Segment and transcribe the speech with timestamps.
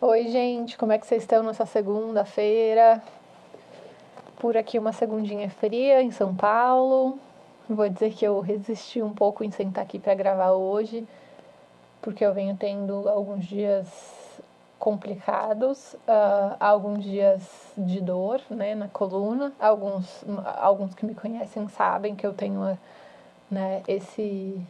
[0.00, 3.02] Oi, gente, como é que vocês estão nessa segunda-feira?
[4.38, 7.18] Por aqui uma segundinha fria em São Paulo.
[7.68, 11.04] Vou dizer que eu resisti um pouco em sentar aqui para gravar hoje,
[12.00, 14.40] porque eu venho tendo alguns dias
[14.78, 17.42] complicados, uh, alguns dias
[17.76, 19.52] de dor, né, na coluna.
[19.58, 20.24] Alguns,
[20.58, 22.78] alguns que me conhecem sabem que eu tenho,
[23.50, 24.64] né, esse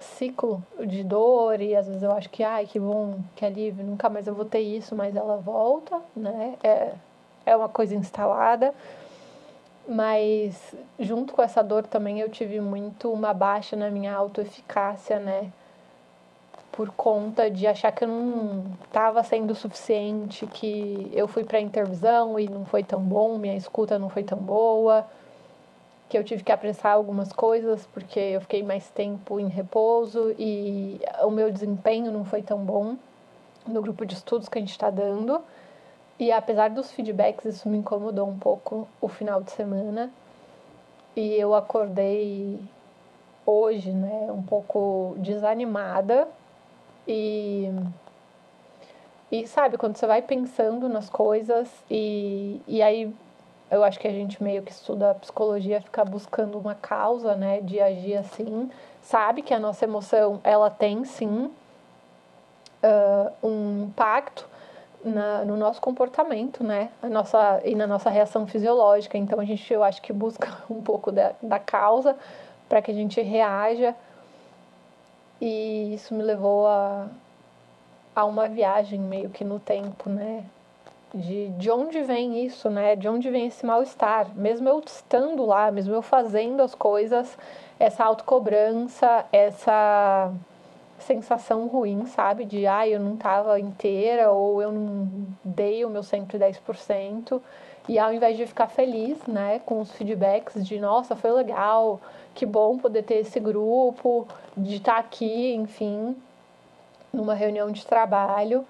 [0.00, 4.08] ciclo de dor e às vezes eu acho que, ai, que bom, que alívio, nunca
[4.08, 6.54] mais eu vou ter isso, mas ela volta, né?
[6.62, 6.92] É,
[7.46, 8.74] é uma coisa instalada.
[9.86, 15.50] Mas junto com essa dor também eu tive muito uma baixa na minha autoeficácia, né?
[16.72, 22.38] Por conta de achar que eu não estava sendo suficiente, que eu fui para intervisão
[22.38, 25.06] e não foi tão bom, minha escuta não foi tão boa
[26.08, 31.00] que eu tive que apressar algumas coisas porque eu fiquei mais tempo em repouso e
[31.22, 32.96] o meu desempenho não foi tão bom
[33.66, 35.42] no grupo de estudos que a gente está dando.
[36.18, 40.10] E apesar dos feedbacks, isso me incomodou um pouco o final de semana.
[41.14, 42.58] E eu acordei
[43.44, 46.26] hoje, né, um pouco desanimada.
[47.06, 47.70] E,
[49.30, 53.14] e sabe, quando você vai pensando nas coisas e, e aí
[53.70, 57.60] eu acho que a gente meio que estuda a psicologia fica buscando uma causa, né,
[57.60, 58.70] de agir assim,
[59.02, 61.50] sabe que a nossa emoção ela tem sim
[62.82, 64.46] uh, um impacto
[65.04, 69.16] na, no nosso comportamento, né, a nossa e na nossa reação fisiológica.
[69.18, 72.16] Então a gente eu acho que busca um pouco da, da causa
[72.68, 73.94] para que a gente reaja
[75.40, 77.06] e isso me levou a
[78.18, 80.44] a uma viagem meio que no tempo, né?
[81.14, 82.94] De, de onde vem isso, né?
[82.94, 84.30] De onde vem esse mal-estar?
[84.34, 87.36] Mesmo eu estando lá, mesmo eu fazendo as coisas,
[87.78, 90.32] essa autocobrança, essa
[90.98, 92.44] sensação ruim, sabe?
[92.44, 95.08] De, ah, eu não estava inteira ou eu não
[95.44, 97.40] dei o meu 110%.
[97.88, 101.98] E ao invés de ficar feliz, né, com os feedbacks de, nossa, foi legal,
[102.34, 106.14] que bom poder ter esse grupo, de estar tá aqui, enfim,
[107.10, 108.66] numa reunião de trabalho,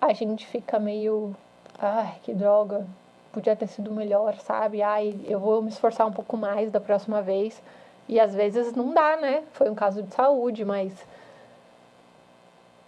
[0.00, 1.36] a gente fica meio
[1.78, 2.86] ai, que droga,
[3.32, 4.82] podia ter sido melhor, sabe?
[4.82, 7.62] Ai, eu vou me esforçar um pouco mais da próxima vez.
[8.08, 9.44] E às vezes não dá, né?
[9.52, 10.92] Foi um caso de saúde, mas.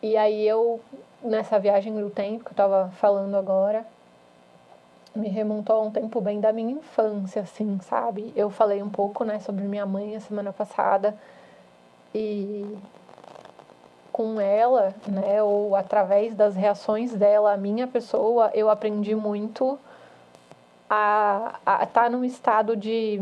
[0.02, 0.80] E aí eu,
[1.22, 3.86] nessa viagem do tempo que eu tava falando agora,
[5.14, 8.32] me remontou a um tempo bem da minha infância, assim, sabe?
[8.34, 11.14] Eu falei um pouco, né, sobre minha mãe a semana passada.
[12.14, 12.78] E
[14.12, 19.78] com ela, né, ou através das reações dela, a minha pessoa, eu aprendi muito
[20.88, 23.20] a estar tá num estado de,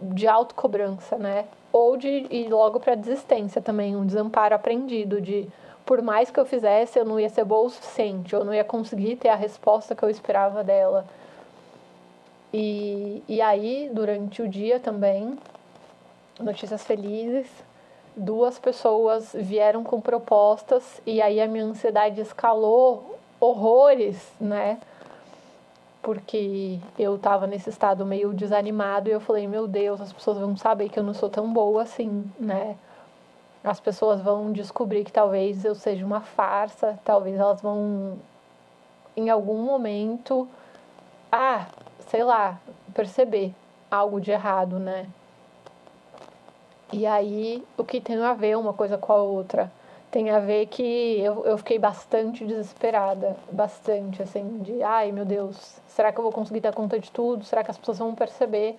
[0.00, 1.46] de autocobrança, né?
[1.72, 5.48] Ou de ir logo para desistência também, um desamparo aprendido de
[5.84, 8.62] por mais que eu fizesse, eu não ia ser boa o suficiente, eu não ia
[8.62, 11.04] conseguir ter a resposta que eu esperava dela.
[12.54, 15.36] E, e aí, durante o dia também,
[16.38, 17.48] notícias felizes,
[18.16, 24.78] duas pessoas vieram com propostas e aí a minha ansiedade escalou horrores, né?
[26.02, 30.56] Porque eu tava nesse estado meio desanimado e eu falei, meu Deus, as pessoas vão
[30.56, 32.76] saber que eu não sou tão boa assim, né?
[33.62, 38.18] As pessoas vão descobrir que talvez eu seja uma farsa, talvez elas vão
[39.16, 40.48] em algum momento,
[41.30, 41.66] ah,
[42.08, 42.58] sei lá,
[42.94, 43.54] perceber
[43.90, 45.06] algo de errado, né?
[46.92, 49.70] E aí, o que tem a ver uma coisa com a outra?
[50.10, 55.76] Tem a ver que eu, eu fiquei bastante desesperada, bastante, assim, de ai meu Deus,
[55.86, 57.44] será que eu vou conseguir dar conta de tudo?
[57.44, 58.76] Será que as pessoas vão perceber?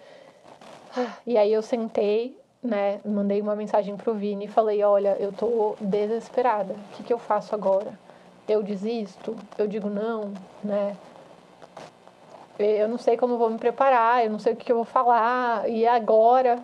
[1.25, 5.77] E aí eu sentei, né, mandei uma mensagem pro Vini e falei: olha, eu tô
[5.79, 7.97] desesperada, o que, que eu faço agora?
[8.45, 9.37] Eu desisto?
[9.57, 10.97] Eu digo não, né?
[12.59, 15.69] Eu não sei como vou me preparar, eu não sei o que eu vou falar,
[15.69, 16.59] e agora?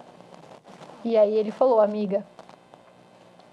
[1.07, 2.22] E aí ele falou, amiga,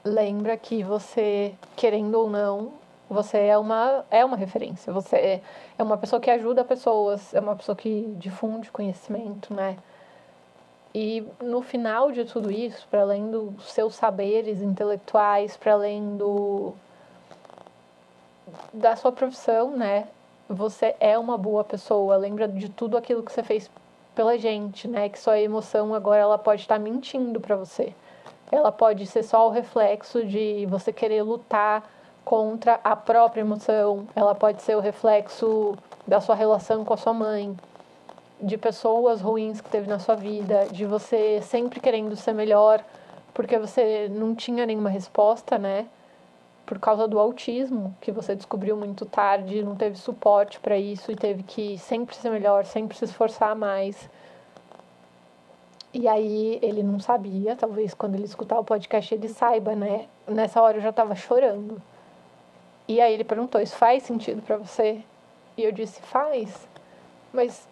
[0.04, 2.72] lembra que você, querendo ou não,
[3.08, 4.92] você é uma, é uma referência.
[4.92, 5.42] Você é,
[5.78, 9.76] é uma pessoa que ajuda pessoas, é uma pessoa que difunde conhecimento, né?
[10.92, 16.74] E no final de tudo isso, para além dos seus saberes intelectuais, para além do
[18.72, 20.08] da sua profissão, né?
[20.48, 22.16] Você é uma boa pessoa.
[22.16, 23.70] Lembra de tudo aquilo que você fez
[24.14, 25.08] pela gente, né?
[25.08, 27.94] Que sua emoção agora ela pode estar mentindo para você.
[28.50, 31.82] Ela pode ser só o reflexo de você querer lutar
[32.24, 34.06] contra a própria emoção.
[34.14, 35.76] Ela pode ser o reflexo
[36.06, 37.56] da sua relação com a sua mãe,
[38.40, 42.82] de pessoas ruins que teve na sua vida, de você sempre querendo ser melhor
[43.34, 45.86] porque você não tinha nenhuma resposta, né?
[46.66, 51.16] Por causa do autismo, que você descobriu muito tarde, não teve suporte para isso e
[51.16, 54.08] teve que sempre ser melhor, sempre se esforçar mais.
[55.92, 60.08] E aí ele não sabia, talvez quando ele escutar o podcast ele saiba, né?
[60.26, 61.80] Nessa hora eu já tava chorando.
[62.88, 65.02] E aí ele perguntou: "Isso faz sentido para você?"
[65.56, 66.66] E eu disse: "Faz".
[67.32, 67.68] Mas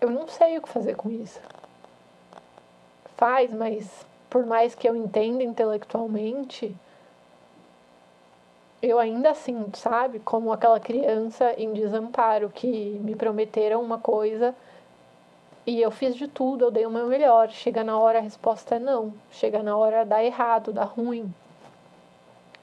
[0.00, 1.40] eu não sei o que fazer com isso.
[3.16, 6.74] Faz, mas por mais que eu entenda intelectualmente,
[8.82, 14.54] eu ainda sinto, sabe, como aquela criança em desamparo que me prometeram uma coisa
[15.66, 17.50] e eu fiz de tudo, eu dei o meu melhor.
[17.50, 19.12] Chega na hora, a resposta é não.
[19.30, 21.32] Chega na hora, dá errado, dá ruim.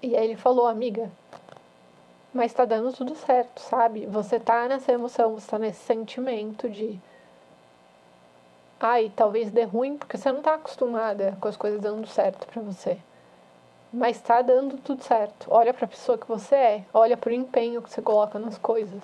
[0.02, 1.10] E aí ele falou, amiga,
[2.34, 4.06] mas tá dando tudo certo, sabe?
[4.08, 7.00] Você tá nessa emoção, você tá nesse sentimento de.
[8.80, 12.62] Ai, talvez dê ruim porque você não tá acostumada com as coisas dando certo para
[12.62, 12.98] você.
[13.92, 15.48] Mas tá dando tudo certo.
[15.50, 19.02] Olha para a pessoa que você é, olha pro empenho que você coloca nas coisas.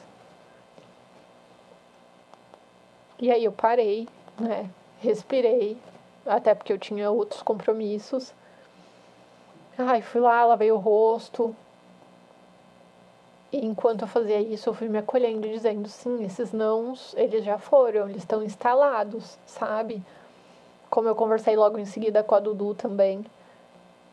[3.20, 4.08] E aí eu parei,
[4.40, 4.70] né?
[5.00, 5.78] Respirei,
[6.26, 8.34] até porque eu tinha outros compromissos.
[9.78, 11.56] Ai, fui lá, lavei o rosto.
[13.52, 17.58] E enquanto eu fazia isso, eu fui me acolhendo, dizendo: sim, esses nãos, eles já
[17.58, 20.04] foram, eles estão instalados, sabe?
[20.90, 23.24] Como eu conversei logo em seguida com a Dudu também,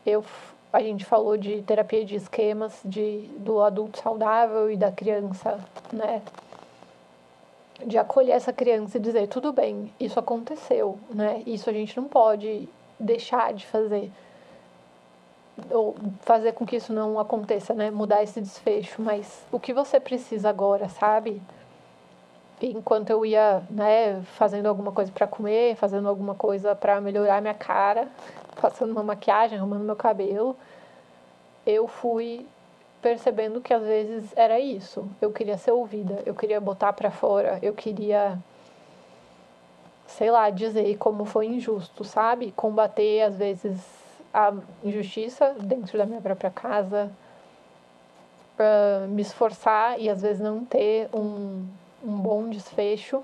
[0.05, 0.23] eu,
[0.71, 5.59] a gente falou de terapia de esquemas, de, do adulto saudável e da criança,
[5.91, 6.21] né?
[7.85, 11.41] de acolher essa criança e dizer tudo bem, isso aconteceu, né?
[11.45, 12.67] Isso a gente não pode
[12.99, 14.11] deixar de fazer
[15.69, 17.91] ou fazer com que isso não aconteça, né?
[17.91, 21.41] Mudar esse desfecho, mas o que você precisa agora, sabe?
[22.61, 27.55] Enquanto eu ia, né, fazendo alguma coisa para comer, fazendo alguma coisa para melhorar minha
[27.55, 28.07] cara,
[28.61, 30.55] passando uma maquiagem, arrumando meu cabelo,
[31.65, 32.45] eu fui
[33.01, 35.09] percebendo que às vezes era isso.
[35.19, 38.37] Eu queria ser ouvida, eu queria botar para fora, eu queria
[40.07, 42.51] sei lá, dizer como foi injusto, sabe?
[42.51, 43.79] Combater às vezes
[44.33, 44.53] a
[44.83, 47.11] injustiça dentro da minha própria casa,
[49.09, 51.65] me esforçar e às vezes não ter um,
[52.03, 53.23] um bom desfecho.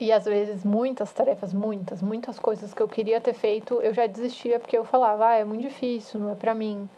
[0.00, 4.06] E às vezes muitas tarefas, muitas, muitas coisas que eu queria ter feito, eu já
[4.06, 6.88] desistia porque eu falava, ah, é muito difícil, não é para mim.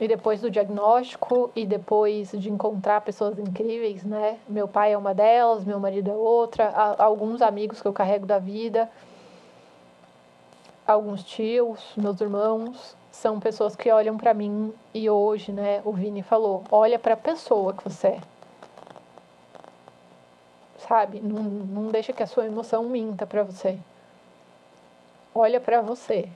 [0.00, 4.38] E depois do diagnóstico e depois de encontrar pessoas incríveis, né?
[4.48, 6.68] Meu pai é uma delas, meu marido é outra,
[6.98, 8.90] alguns amigos que eu carrego da vida,
[10.86, 16.22] alguns tios, meus irmãos, são pessoas que olham para mim e hoje, né, o Vini
[16.22, 18.35] falou, olha para a pessoa que você é.
[20.88, 21.20] Sabe?
[21.20, 23.78] Não, não deixa que a sua emoção minta para você.
[25.34, 26.28] Olha para você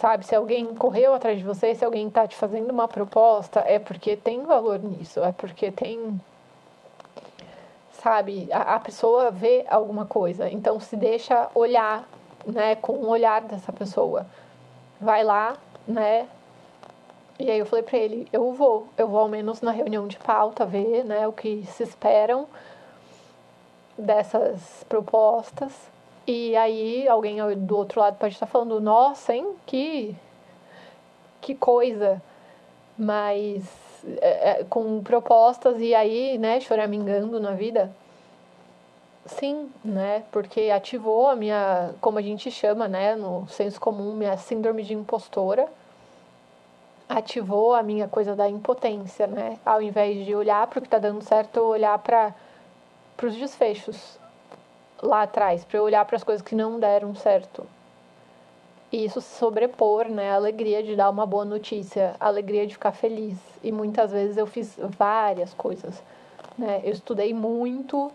[0.00, 0.24] sabe?
[0.24, 4.16] Se alguém correu atrás de você, se alguém está te fazendo uma proposta, é porque
[4.16, 6.20] tem valor nisso, é porque tem.
[7.92, 8.48] Sabe?
[8.50, 12.08] A, a pessoa vê alguma coisa, então se deixa olhar,
[12.46, 14.26] né, com o olhar dessa pessoa.
[14.98, 15.56] Vai lá,
[15.86, 16.26] né?
[17.38, 20.18] E aí eu falei para ele, eu vou, eu vou ao menos na reunião de
[20.18, 22.46] pauta ver, né, o que se esperam
[24.00, 25.90] dessas propostas
[26.32, 30.14] e aí alguém do outro lado pode estar falando, nossa, hein, que,
[31.40, 32.22] que coisa.
[32.96, 33.64] Mas
[34.20, 37.90] é, é, com propostas e aí, né, choramingando na vida.
[39.26, 40.22] Sim, né?
[40.30, 44.94] Porque ativou a minha, como a gente chama, né, no senso comum, minha síndrome de
[44.94, 45.66] impostora.
[47.08, 49.58] Ativou a minha coisa da impotência, né?
[49.66, 52.32] Ao invés de olhar para o que está dando certo, olhar para
[53.28, 54.18] os desfechos
[55.02, 57.66] lá atrás, para eu olhar para as coisas que não deram certo.
[58.92, 60.32] E isso sobrepor, né?
[60.32, 63.38] A alegria de dar uma boa notícia, a alegria de ficar feliz.
[63.62, 66.02] E muitas vezes eu fiz várias coisas,
[66.58, 66.80] né?
[66.82, 68.10] Eu estudei muito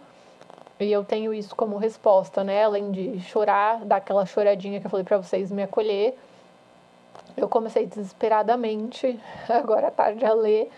[0.78, 2.66] e eu tenho isso como resposta, né?
[2.66, 6.18] Além de chorar, dar aquela choradinha que eu falei para vocês me acolher.
[7.38, 10.70] Eu comecei desesperadamente, agora à tarde, a ler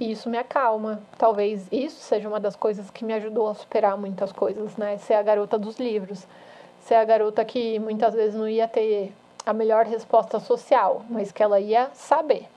[0.00, 1.02] e isso me acalma.
[1.18, 4.96] Talvez isso seja uma das coisas que me ajudou a superar muitas coisas, né?
[4.96, 6.26] Ser a garota dos livros.
[6.80, 9.12] Ser a garota que muitas vezes não ia ter
[9.44, 12.48] a melhor resposta social, mas que ela ia saber.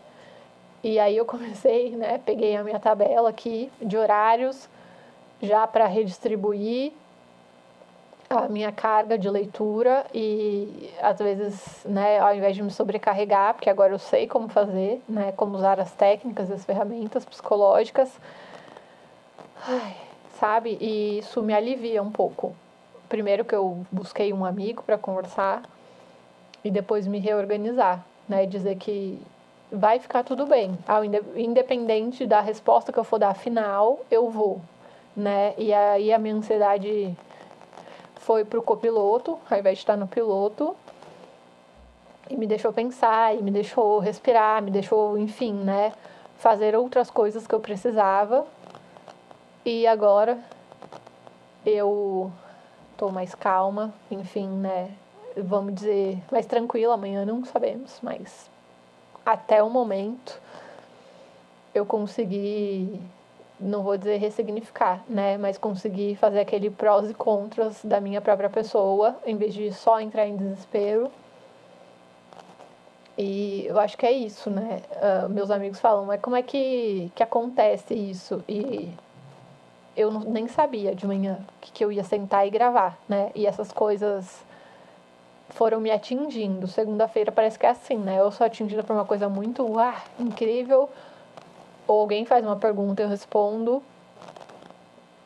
[0.82, 2.18] E aí eu comecei, né?
[2.26, 4.70] Peguei a minha tabela aqui de horários
[5.42, 6.94] já para redistribuir
[8.38, 13.70] a minha carga de leitura e às vezes, né, ao invés de me sobrecarregar, porque
[13.70, 18.20] agora eu sei como fazer, né, como usar as técnicas, as ferramentas psicológicas,
[19.68, 19.96] ai,
[20.40, 20.78] sabe?
[20.82, 22.56] E isso me alivia um pouco.
[23.08, 25.62] Primeiro que eu busquei um amigo para conversar
[26.64, 28.46] e depois me reorganizar, né?
[28.46, 29.22] Dizer que
[29.72, 30.78] vai ficar tudo bem.
[31.36, 34.62] Independente da resposta que eu for dar final, eu vou,
[35.16, 35.54] né?
[35.58, 37.16] E aí a minha ansiedade
[38.24, 40.76] foi pro copiloto, ao invés de estar no piloto,
[42.30, 45.92] e me deixou pensar, e me deixou respirar, me deixou, enfim, né,
[46.38, 48.46] fazer outras coisas que eu precisava.
[49.66, 50.40] E agora
[51.66, 52.32] eu
[52.98, 54.92] tô mais calma, enfim, né,
[55.36, 58.50] vamos dizer, mais tranquila, amanhã não sabemos, mas
[59.26, 60.40] até o momento
[61.74, 63.02] eu consegui
[63.64, 68.50] não vou dizer ressignificar, né, mas conseguir fazer aquele prós e contras da minha própria
[68.50, 71.10] pessoa, em vez de só entrar em desespero.
[73.18, 74.82] E eu acho que é isso, né?
[74.92, 78.44] Uh, meus amigos falam, mas como é que, que acontece isso?
[78.50, 78.92] E
[79.96, 83.32] eu não, nem sabia de manhã que, que eu ia sentar e gravar, né?
[83.36, 84.44] E essas coisas
[85.50, 86.68] foram me atingindo.
[86.68, 88.20] Segunda-feira parece que é assim, né?
[88.20, 90.90] Eu sou atingida por uma coisa muito ah, incrível
[91.88, 93.82] ou alguém faz uma pergunta eu respondo,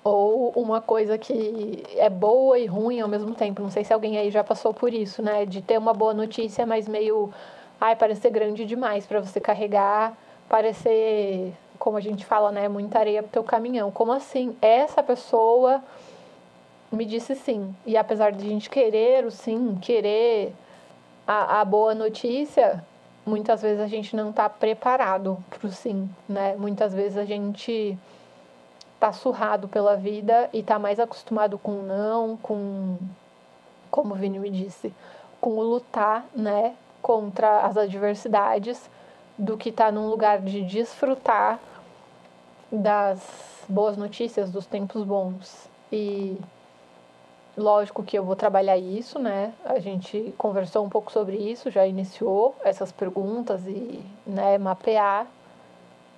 [0.03, 3.61] ou uma coisa que é boa e ruim ao mesmo tempo.
[3.61, 5.45] Não sei se alguém aí já passou por isso, né?
[5.45, 7.31] De ter uma boa notícia, mas meio,
[7.79, 13.21] ai, parecer grande demais para você carregar, parecer, como a gente fala, né, muita areia
[13.21, 13.91] pro teu caminhão.
[13.91, 14.55] Como assim?
[14.61, 15.83] Essa pessoa
[16.91, 17.75] me disse sim.
[17.85, 20.53] E apesar de a gente querer o sim, querer
[21.27, 22.83] a, a boa notícia,
[23.27, 26.55] muitas vezes a gente não está preparado para o sim, né?
[26.55, 27.97] Muitas vezes a gente
[28.95, 32.97] está surrado pela vida e está mais acostumado com não, com,
[33.91, 34.93] como o Vini me disse,
[35.41, 36.73] com o lutar, né?
[37.01, 38.89] Contra as adversidades,
[39.37, 41.59] do que estar tá num lugar de desfrutar
[42.71, 43.19] das
[43.67, 45.69] boas notícias, dos tempos bons.
[45.91, 46.37] E
[47.57, 49.51] Lógico que eu vou trabalhar isso, né?
[49.65, 55.25] A gente conversou um pouco sobre isso, já iniciou essas perguntas e né, mapear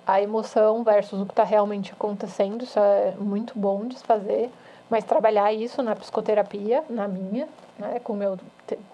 [0.06, 2.64] a emoção versus o que está realmente acontecendo.
[2.64, 4.50] Isso é muito bom de se fazer,
[4.90, 8.38] mas trabalhar isso na psicoterapia, na minha, né, com o meu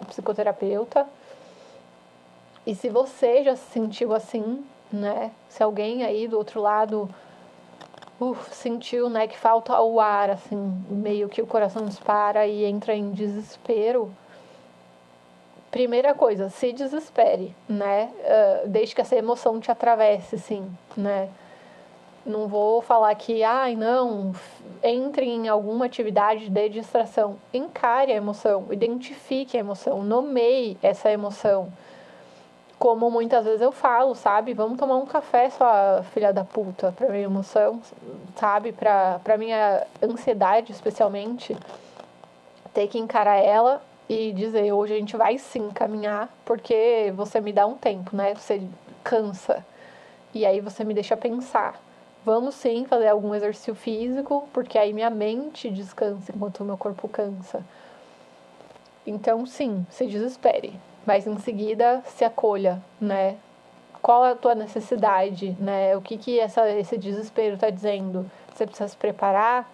[0.06, 1.04] psicoterapeuta.
[2.64, 5.32] E se você já se sentiu assim, né?
[5.48, 7.10] Se alguém aí do outro lado
[8.20, 10.56] uf, sentiu, né, que falta o ar, assim,
[10.88, 14.12] meio que o coração dispara e entra em desespero.
[15.70, 18.10] Primeira coisa, se desespere, né?
[18.64, 21.28] Uh, desde que essa emoção te atravesse, sim, né?
[22.24, 24.32] Não vou falar que, ai, não,
[24.82, 27.36] entre em alguma atividade de distração.
[27.52, 31.72] Encare a emoção, identifique a emoção, nomeie essa emoção
[32.78, 34.52] como muitas vezes eu falo, sabe?
[34.52, 37.80] Vamos tomar um café, sua filha da puta, pra minha emoção,
[38.36, 38.72] sabe?
[38.72, 41.56] Pra, pra minha ansiedade, especialmente,
[42.74, 47.52] ter que encarar ela e dizer: hoje a gente vai sim caminhar, porque você me
[47.52, 48.34] dá um tempo, né?
[48.34, 48.62] Você
[49.02, 49.64] cansa.
[50.34, 51.80] E aí você me deixa pensar.
[52.24, 57.08] Vamos sim fazer algum exercício físico, porque aí minha mente descansa enquanto o meu corpo
[57.08, 57.64] cansa.
[59.06, 63.36] Então, sim, se desespere mas em seguida se acolha, né?
[64.02, 65.96] Qual é a tua necessidade, né?
[65.96, 68.30] O que que essa, esse desespero está dizendo?
[68.52, 69.70] Você precisa se preparar,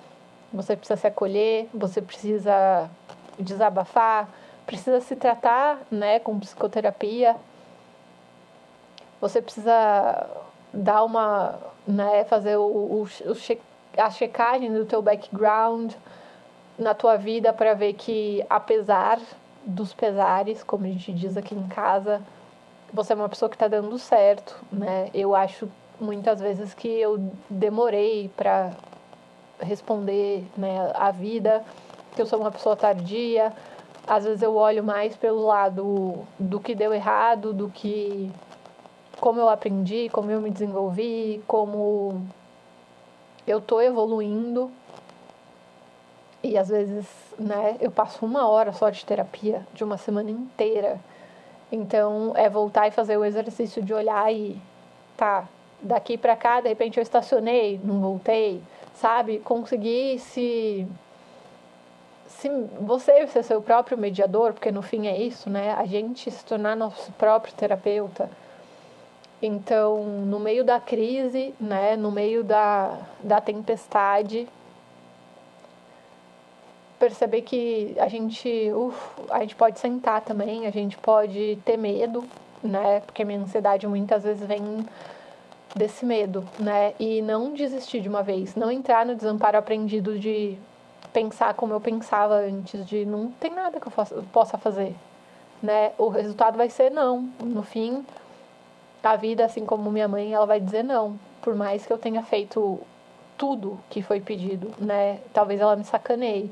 [0.53, 2.91] você precisa se acolher, você precisa
[3.39, 4.29] desabafar,
[4.67, 7.37] precisa se tratar, né, com psicoterapia.
[9.21, 10.29] Você precisa
[10.73, 13.59] dar uma, né, fazer o, o, o che
[13.97, 15.93] a checagem do teu background
[16.79, 19.19] na tua vida para ver que apesar
[19.65, 22.21] dos pesares, como a gente diz aqui em casa,
[22.93, 25.09] você é uma pessoa que está dando certo, né?
[25.15, 25.69] Eu acho
[26.01, 28.73] muitas vezes que eu demorei para
[29.61, 31.65] responder, né, a vida,
[32.15, 33.53] que eu sou uma pessoa tardia.
[34.07, 38.31] Às vezes eu olho mais pelo lado do que deu errado, do que
[39.21, 42.21] como eu aprendi, como eu me desenvolvi, como
[43.47, 44.71] eu tô evoluindo
[46.43, 47.07] e às vezes,
[47.39, 50.99] né, eu passo uma hora só de terapia, de uma semana inteira.
[51.71, 54.61] Então, é voltar e fazer o exercício de olhar e,
[55.17, 55.49] tá,
[55.81, 58.61] daqui para cá, de repente eu estacionei, não voltei,
[58.95, 59.39] sabe?
[59.39, 60.87] Conseguir se
[62.29, 62.49] se
[62.81, 65.75] você ser seu próprio mediador, porque no fim é isso, né?
[65.75, 68.29] A gente se tornar nosso próprio terapeuta.
[69.41, 74.49] Então, no meio da crise, né, no meio da, da tempestade,
[77.03, 78.97] perceber que a gente, uf,
[79.29, 82.23] a gente pode sentar também, a gente pode ter medo,
[82.63, 83.01] né?
[83.01, 84.87] Porque a minha ansiedade muitas vezes vem
[85.75, 86.95] desse medo, né?
[87.01, 90.57] E não desistir de uma vez, não entrar no desamparo aprendido de
[91.13, 94.95] pensar como eu pensava antes, de não tem nada que eu possa fazer,
[95.61, 95.91] né?
[95.99, 97.29] O resultado vai ser não.
[97.41, 98.07] No fim,
[99.03, 101.19] a vida, assim como minha mãe, ela vai dizer não.
[101.41, 102.79] Por mais que eu tenha feito
[103.37, 105.19] tudo que foi pedido, né?
[105.33, 106.49] Talvez ela me sacaneie.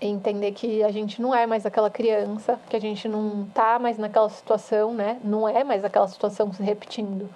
[0.00, 3.98] Entender que a gente não é mais aquela criança, que a gente não tá mais
[3.98, 5.18] naquela situação, né?
[5.24, 7.28] Não é mais aquela situação se repetindo.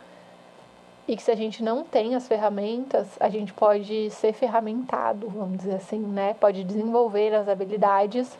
[1.09, 5.59] E que se a gente não tem as ferramentas, a gente pode ser ferramentado, vamos
[5.59, 6.35] dizer assim, né?
[6.35, 8.39] Pode desenvolver as habilidades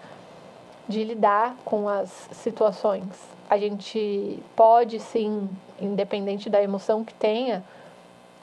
[0.89, 3.05] de lidar com as situações.
[3.51, 5.49] A gente pode sim,
[5.81, 7.65] independente da emoção que tenha,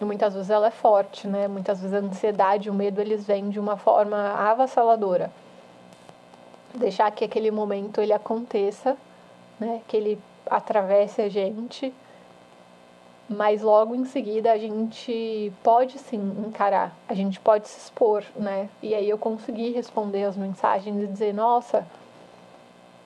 [0.05, 1.47] muitas vezes ela é forte, né?
[1.47, 5.31] Muitas vezes a ansiedade, o medo, eles vêm de uma forma avassaladora.
[6.73, 8.95] Deixar que aquele momento ele aconteça,
[9.59, 9.81] né?
[9.87, 11.93] Que ele atravesse a gente,
[13.29, 18.67] mas logo em seguida a gente pode sim encarar, a gente pode se expor, né?
[18.81, 21.85] E aí eu consegui responder as mensagens e dizer, nossa,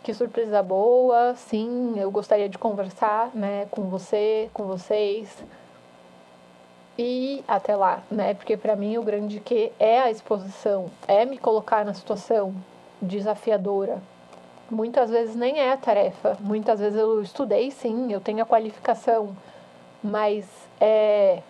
[0.02, 5.44] que surpresa boa, sim, eu gostaria de conversar, né, com você, com vocês.
[6.98, 8.34] E até lá, né?
[8.34, 12.54] Porque para mim o grande que é a exposição, é me colocar na situação
[13.04, 14.02] desafiadora.
[14.70, 19.36] Muitas vezes nem é a tarefa, muitas vezes eu estudei sim, eu tenho a qualificação,
[20.04, 20.46] mas
[20.80, 21.42] é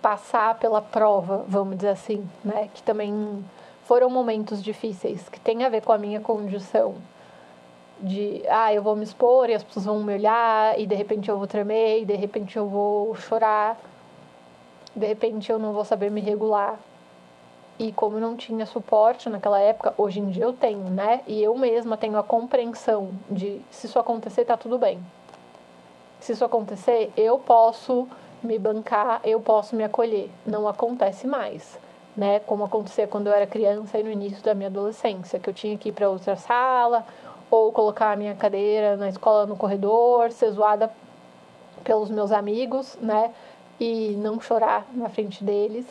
[0.00, 2.68] passar pela prova, vamos dizer assim, né?
[2.72, 3.44] Que também
[3.84, 6.94] foram momentos difíceis, que tem a ver com a minha condição
[8.00, 11.28] de, ah, eu vou me expor e as pessoas vão me olhar e de repente
[11.28, 13.78] eu vou tremer e de repente eu vou chorar,
[14.94, 16.78] de repente eu não vou saber me regular.
[17.82, 21.20] E como não tinha suporte naquela época, hoje em dia eu tenho, né?
[21.26, 24.98] E eu mesma tenho a compreensão de se isso acontecer, tá tudo bem.
[26.20, 28.06] Se isso acontecer, eu posso
[28.42, 30.30] me bancar, eu posso me acolher.
[30.46, 31.76] Não acontece mais
[32.16, 32.40] né?
[32.40, 35.76] Como acontecia quando eu era criança e no início da minha adolescência, que eu tinha
[35.76, 37.04] que ir para outra sala
[37.50, 40.90] ou colocar a minha cadeira na escola no corredor, ser zoada
[41.84, 43.32] pelos meus amigos, né?
[43.80, 45.86] E não chorar na frente deles.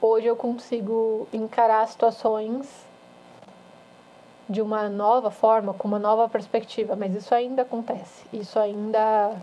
[0.00, 2.86] Hoje eu consigo encarar situações
[4.48, 8.24] de uma nova forma, com uma nova perspectiva, mas isso ainda acontece.
[8.32, 9.36] Isso ainda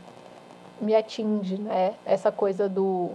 [0.79, 1.95] me atinge, né?
[2.05, 3.11] Essa coisa do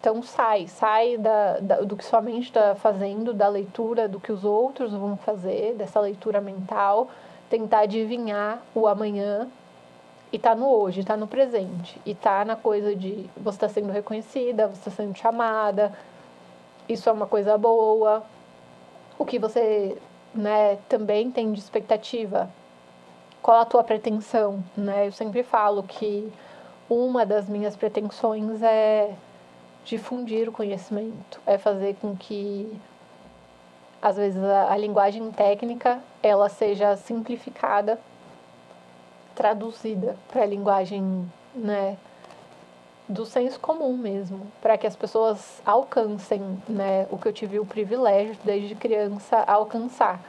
[0.00, 4.30] então sai, sai da, da, do que sua mente está fazendo, da leitura do que
[4.30, 7.08] os outros vão fazer, dessa leitura mental,
[7.50, 9.48] tentar adivinhar o amanhã
[10.32, 12.00] e tá no hoje, tá no presente.
[12.06, 15.92] E tá na coisa de você está sendo reconhecida, você está sendo chamada,
[16.88, 18.22] isso é uma coisa boa.
[19.18, 19.96] O que você
[20.34, 22.50] né, também tem de expectativa?
[23.42, 24.62] Qual a tua pretensão?
[24.76, 25.06] Né?
[25.06, 26.32] Eu sempre falo que
[26.88, 29.14] uma das minhas pretensões é
[29.84, 32.76] difundir o conhecimento, é fazer com que
[34.02, 37.98] às vezes a, a linguagem técnica ela seja simplificada,
[39.34, 41.96] traduzida para a linguagem, né,
[43.08, 47.66] do senso comum mesmo, para que as pessoas alcancem, né, o que eu tive o
[47.66, 50.20] privilégio desde criança alcançar,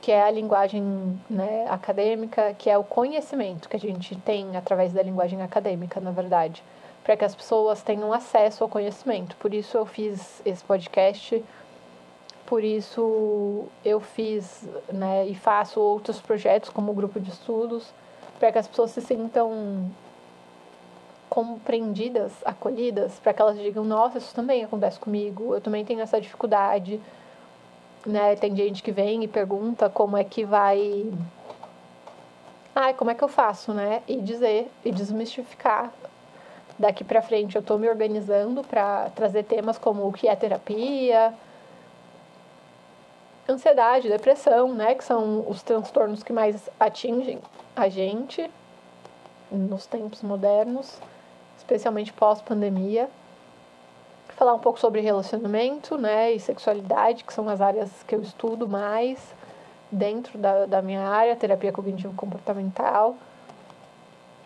[0.00, 4.92] que é a linguagem, né, acadêmica, que é o conhecimento que a gente tem através
[4.92, 6.62] da linguagem acadêmica, na verdade
[7.02, 9.36] para que as pessoas tenham acesso ao conhecimento.
[9.36, 11.42] Por isso eu fiz esse podcast,
[12.46, 17.92] por isso eu fiz né, e faço outros projetos como grupo de estudos,
[18.38, 19.90] para que as pessoas se sintam
[21.30, 26.20] compreendidas, acolhidas, para que elas digam: nossa, isso também acontece comigo, eu também tenho essa
[26.20, 27.00] dificuldade.
[28.04, 28.34] Né?
[28.36, 31.10] Tem gente que vem e pergunta como é que vai.
[32.74, 34.02] Ai, como é que eu faço, né?
[34.08, 35.92] E dizer, e desmistificar
[36.80, 41.34] daqui para frente eu estou me organizando para trazer temas como o que é terapia,
[43.46, 47.38] ansiedade, depressão, né, que são os transtornos que mais atingem
[47.76, 48.50] a gente
[49.50, 50.98] nos tempos modernos,
[51.70, 53.08] especialmente pós-pandemia.
[54.36, 58.66] Falar um pouco sobre relacionamento, né, e sexualidade, que são as áreas que eu estudo
[58.66, 59.18] mais
[59.92, 63.16] dentro da, da minha área, terapia cognitivo-comportamental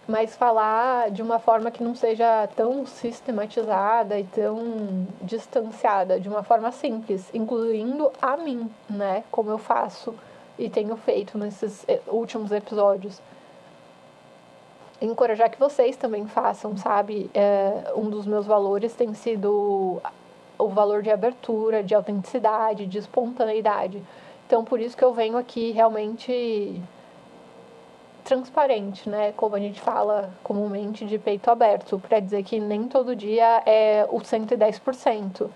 [0.07, 6.43] mas falar de uma forma que não seja tão sistematizada e tão distanciada, de uma
[6.43, 9.25] forma simples, incluindo a mim, né?
[9.31, 10.15] Como eu faço
[10.59, 13.19] e tenho feito nesses eh, últimos episódios.
[15.01, 17.31] Encorajar que vocês também façam, sabe?
[17.35, 20.01] É, um dos meus valores tem sido
[20.59, 24.03] o valor de abertura, de autenticidade, de espontaneidade.
[24.47, 26.81] Então, por isso que eu venho aqui realmente
[28.25, 29.33] transparente, né?
[29.37, 34.07] Como a gente fala comumente de peito aberto, para dizer que nem todo dia é
[34.11, 35.51] o 110%.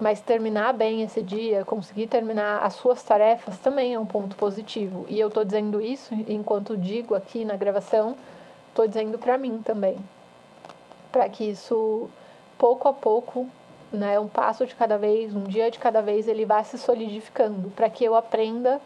[0.00, 5.06] Mas terminar bem esse dia, conseguir terminar as suas tarefas também é um ponto positivo.
[5.08, 8.16] E eu estou dizendo isso enquanto digo aqui na gravação,
[8.72, 9.96] estou dizendo para mim também.
[11.12, 12.08] Para que isso,
[12.58, 13.46] pouco a pouco,
[13.92, 17.70] né, um passo de cada vez, um dia de cada vez, ele vá se solidificando.
[17.70, 18.80] Para que eu aprenda,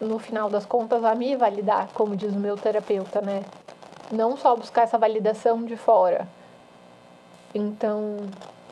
[0.00, 3.44] no final das contas, a me validar, como diz o meu terapeuta, né?
[4.12, 6.28] Não só buscar essa validação de fora.
[7.52, 8.18] Então,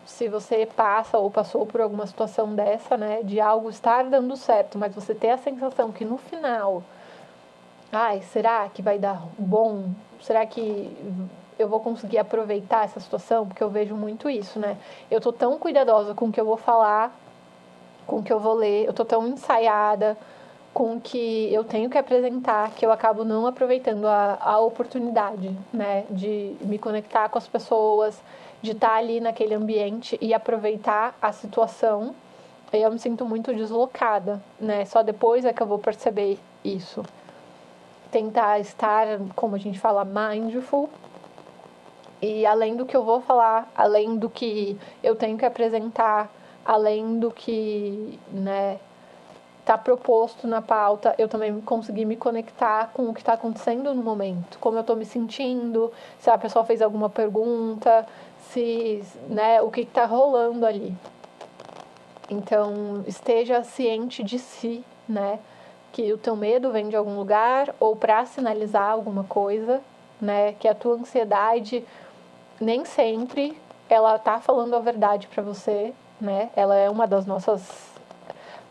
[0.06, 4.78] se você passa ou passou por alguma situação dessa, né, de algo estar dando certo,
[4.78, 6.84] mas você ter a sensação que no final,
[7.94, 9.90] ai, será que vai dar bom?
[10.20, 10.94] Será que
[11.58, 13.46] eu vou conseguir aproveitar essa situação?
[13.46, 14.76] Porque eu vejo muito isso, né?
[15.10, 17.14] Eu tô tão cuidadosa com o que eu vou falar,
[18.06, 20.16] com o que eu vou ler, eu tô tão ensaiada
[20.72, 25.56] com o que eu tenho que apresentar que eu acabo não aproveitando a, a oportunidade,
[25.72, 28.20] né, de me conectar com as pessoas,
[28.60, 32.12] de estar ali naquele ambiente e aproveitar a situação.
[32.72, 34.84] Eu me sinto muito deslocada, né?
[34.84, 37.04] Só depois é que eu vou perceber isso.
[38.14, 40.88] Tentar estar, como a gente fala, mindful.
[42.22, 46.30] E além do que eu vou falar, além do que eu tenho que apresentar,
[46.64, 48.78] além do que, né,
[49.58, 54.00] está proposto na pauta, eu também consegui me conectar com o que está acontecendo no
[54.04, 58.06] momento, como eu estou me sentindo, se a pessoa fez alguma pergunta,
[58.52, 60.94] se, né, o que está rolando ali.
[62.30, 65.40] Então, esteja ciente de si, né,
[65.94, 69.80] que o teu medo vem de algum lugar ou para sinalizar alguma coisa,
[70.20, 71.84] né, que a tua ansiedade
[72.60, 73.56] nem sempre
[73.88, 76.50] ela tá falando a verdade para você, né?
[76.56, 77.62] Ela é uma das nossas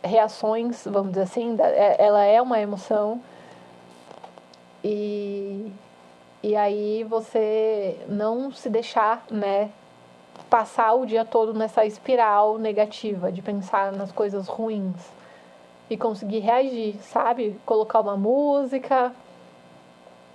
[0.04, 3.22] reações, vamos dizer assim, é, ela é uma emoção.
[4.84, 5.72] E,
[6.42, 9.70] e aí você não se deixar, né,
[10.50, 15.13] passar o dia todo nessa espiral negativa de pensar nas coisas ruins
[15.94, 17.60] e conseguir reagir, sabe?
[17.66, 19.14] Colocar uma música,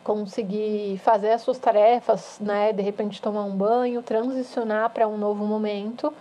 [0.04, 2.72] conseguir fazer as suas tarefas, né?
[2.72, 6.12] De repente tomar um banho, transicionar para um novo momento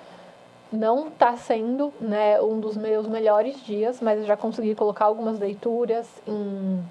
[0.71, 5.39] não está sendo né, um dos meus melhores dias, mas eu já consegui colocar algumas
[5.39, 6.83] leituras em,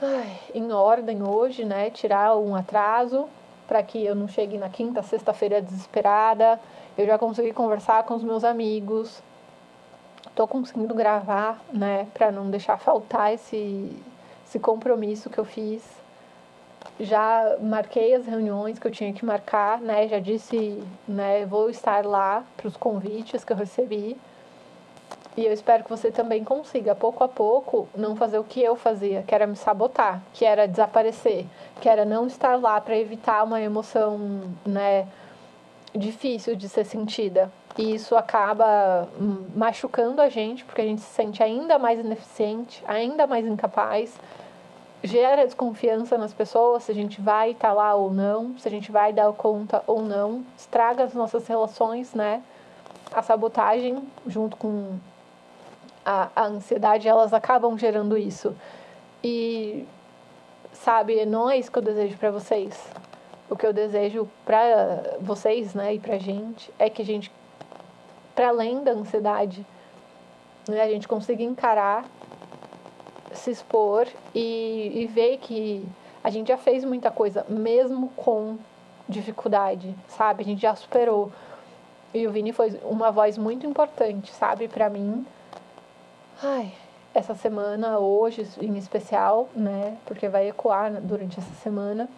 [0.00, 1.90] ai, em ordem hoje, né?
[1.90, 3.28] Tirar um atraso
[3.68, 6.58] para que eu não chegue na quinta, sexta-feira desesperada.
[6.96, 9.22] Eu já consegui conversar com os meus amigos.
[10.32, 12.08] Estou conseguindo gravar, né?
[12.12, 13.96] Para não deixar faltar esse,
[14.44, 15.82] esse compromisso que eu fiz
[17.00, 20.06] já marquei as reuniões que eu tinha que marcar, né?
[20.08, 21.44] Já disse, né?
[21.46, 24.16] Vou estar lá para os convites que eu recebi.
[25.36, 28.76] E eu espero que você também consiga, pouco a pouco, não fazer o que eu
[28.76, 31.46] fazia, que era me sabotar, que era desaparecer,
[31.80, 35.08] que era não estar lá para evitar uma emoção, né?
[35.94, 37.50] Difícil de ser sentida.
[37.78, 39.08] E isso acaba
[39.54, 44.18] machucando a gente, porque a gente se sente ainda mais ineficiente, ainda mais incapaz
[45.02, 48.70] gera desconfiança nas pessoas se a gente vai estar tá lá ou não, se a
[48.70, 52.42] gente vai dar conta ou não, estraga as nossas relações, né?
[53.12, 54.98] A sabotagem, junto com
[56.04, 58.54] a, a ansiedade, elas acabam gerando isso.
[59.22, 59.86] E,
[60.72, 62.88] sabe, não é isso que eu desejo para vocês.
[63.50, 67.30] O que eu desejo para vocês, né, e pra gente, é que a gente,
[68.34, 69.64] para além da ansiedade,
[70.68, 72.04] né, a gente consiga encarar
[73.34, 75.86] se expor e, e ver que
[76.22, 78.56] a gente já fez muita coisa, mesmo com
[79.08, 80.42] dificuldade, sabe?
[80.42, 81.32] A gente já superou.
[82.14, 85.26] E o Vini foi uma voz muito importante, sabe, para mim.
[86.42, 86.72] Ai,
[87.14, 89.96] essa semana, hoje em especial, né?
[90.06, 92.08] Porque vai ecoar durante essa semana,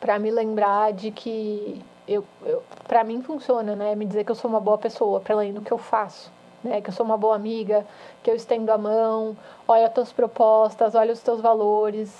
[0.00, 3.94] para me lembrar de que eu, eu para mim funciona, né?
[3.94, 6.30] Me dizer que eu sou uma boa pessoa, para além do que eu faço
[6.66, 6.80] né?
[6.80, 7.86] Que eu sou uma boa amiga,
[8.22, 12.10] que eu estendo a mão, olha as tuas propostas, olha os teus valores.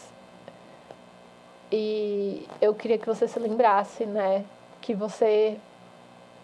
[1.71, 4.45] E eu queria que você se lembrasse, né?
[4.81, 5.59] Que você,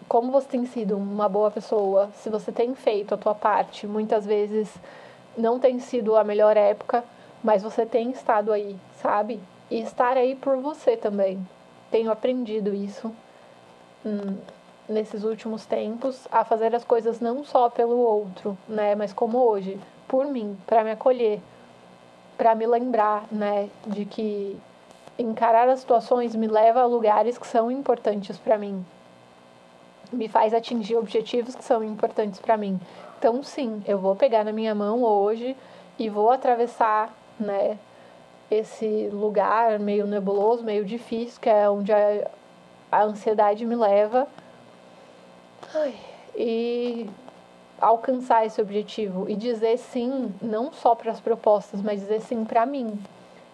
[0.07, 4.25] como você tem sido uma boa pessoa, se você tem feito a tua parte, muitas
[4.25, 4.69] vezes
[5.37, 7.03] não tem sido a melhor época,
[7.43, 9.39] mas você tem estado aí, sabe?
[9.73, 11.45] E estar aí por você também.
[11.89, 13.11] Tenho aprendido isso.
[14.05, 14.37] Hum
[14.87, 19.79] nesses últimos tempos a fazer as coisas não só pelo outro, né, mas como hoje,
[20.07, 21.41] por mim, para me acolher,
[22.37, 24.57] para me lembrar, né, de que
[25.17, 28.85] encarar as situações me leva a lugares que são importantes para mim.
[30.11, 32.79] Me faz atingir objetivos que são importantes para mim.
[33.17, 35.55] Então, sim, eu vou pegar na minha mão hoje
[35.97, 37.77] e vou atravessar, né,
[38.53, 42.27] esse lugar meio nebuloso, meio difícil, que é onde a,
[42.91, 44.27] a ansiedade me leva
[45.73, 45.93] Ai,
[46.35, 47.09] e
[47.79, 52.65] alcançar esse objetivo e dizer sim, não só para as propostas, mas dizer sim para
[52.65, 52.97] mim,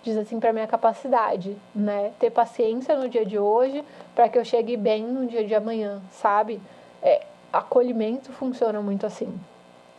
[0.04, 2.12] dizer sim para minha capacidade, né?
[2.20, 3.84] Ter paciência no dia de hoje
[4.14, 6.62] para que eu chegue bem no dia de amanhã, sabe?
[7.02, 9.34] É, acolhimento funciona muito assim.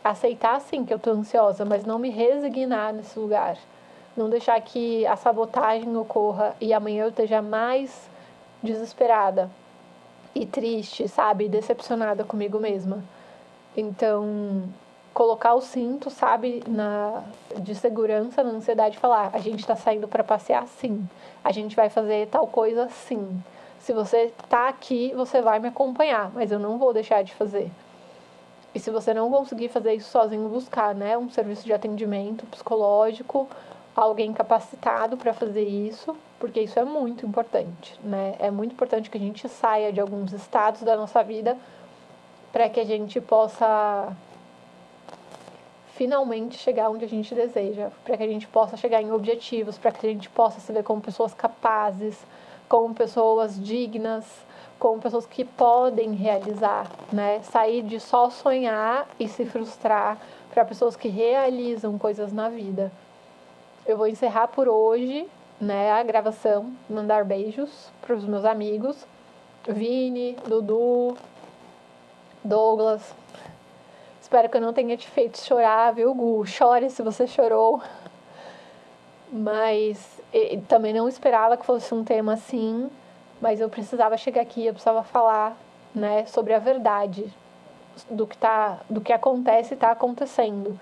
[0.03, 3.57] Aceitar sim que eu tô ansiosa, mas não me resignar nesse lugar.
[4.15, 8.09] Não deixar que a sabotagem ocorra e amanhã eu esteja mais
[8.61, 9.49] desesperada
[10.35, 11.47] e triste, sabe?
[11.47, 13.03] Decepcionada comigo mesma.
[13.75, 14.63] Então,
[15.13, 17.23] colocar o cinto, sabe, na
[17.59, 21.07] de segurança, na ansiedade, falar: a gente está saindo para passear, sim.
[21.43, 23.41] A gente vai fazer tal coisa, sim.
[23.79, 27.71] Se você tá aqui, você vai me acompanhar, mas eu não vou deixar de fazer.
[28.73, 33.49] E se você não conseguir fazer isso sozinho, buscar, né, um serviço de atendimento psicológico,
[33.95, 38.35] alguém capacitado para fazer isso, porque isso é muito importante, né?
[38.39, 41.57] É muito importante que a gente saia de alguns estados da nossa vida
[42.51, 44.15] para que a gente possa
[45.95, 49.91] finalmente chegar onde a gente deseja, para que a gente possa chegar em objetivos, para
[49.91, 52.25] que a gente possa se ver como pessoas capazes,
[52.67, 54.25] como pessoas dignas,
[54.79, 57.41] como pessoas que podem realizar, né?
[57.43, 60.17] Sair de só sonhar e se frustrar
[60.49, 62.91] para pessoas que realizam coisas na vida.
[63.91, 65.27] Eu vou encerrar por hoje,
[65.59, 69.05] né, a gravação, mandar beijos para os meus amigos,
[69.67, 71.17] Vini, Dudu,
[72.41, 73.13] Douglas.
[74.21, 76.45] Espero que eu não tenha te feito chorar, viu, Gu?
[76.45, 77.81] Chore se você chorou.
[79.29, 80.21] Mas
[80.69, 82.89] também não esperava que fosse um tema assim,
[83.41, 85.57] mas eu precisava chegar aqui, eu precisava falar,
[85.93, 87.25] né, sobre a verdade
[88.09, 90.79] do que tá, do que acontece e está acontecendo.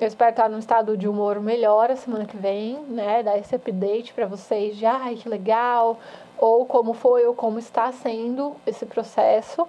[0.00, 3.22] Eu espero estar num estado de humor melhor a semana que vem, né?
[3.22, 5.98] Dar esse update para vocês de ai que legal,
[6.38, 9.68] ou como foi ou como está sendo esse processo.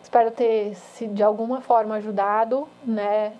[0.00, 3.32] Espero ter se de alguma forma ajudado, né,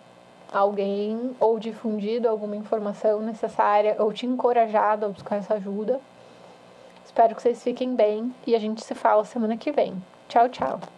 [0.53, 6.01] alguém ou difundido alguma informação necessária ou te encorajado a buscar essa ajuda.
[7.07, 9.95] Espero que vocês fiquem bem e a gente se fala semana que vem.
[10.29, 10.98] Tchau, tchau.